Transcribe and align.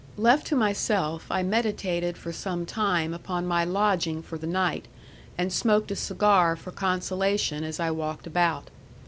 Left 0.17 0.47
to 0.47 0.55
myself 0.55 1.27
I 1.29 1.43
meditated 1.43 2.17
for 2.17 2.31
some 2.31 2.65
time 2.65 3.13
upon 3.13 3.45
my 3.45 3.63
lodging 3.63 4.23
for 4.23 4.35
the 4.35 4.47
night, 4.47 4.87
and 5.37 5.53
smoked 5.53 5.91
a 5.91 5.95
cigar 5.95 6.55
for 6.55 6.71
consolation 6.71 7.63
as 7.63 7.79
I 7.79 7.91
walked 7.91 8.25
about. 8.25 8.71